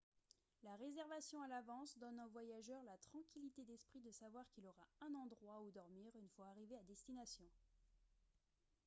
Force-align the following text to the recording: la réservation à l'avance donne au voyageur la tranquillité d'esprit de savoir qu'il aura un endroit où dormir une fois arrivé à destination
la 0.63 0.75
réservation 0.77 1.43
à 1.43 1.47
l'avance 1.47 1.95
donne 1.99 2.19
au 2.21 2.27
voyageur 2.29 2.81
la 2.85 2.97
tranquillité 2.97 3.63
d'esprit 3.65 3.99
de 4.01 4.09
savoir 4.09 4.49
qu'il 4.49 4.65
aura 4.65 4.87
un 5.01 5.13
endroit 5.13 5.61
où 5.61 5.69
dormir 5.69 6.09
une 6.15 6.27
fois 6.29 6.47
arrivé 6.47 6.75
à 6.75 6.83
destination 6.85 7.45